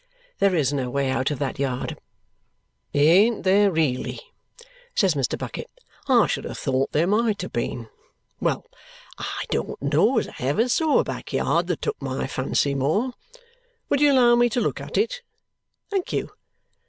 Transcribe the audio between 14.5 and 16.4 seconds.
look at it? Thank you.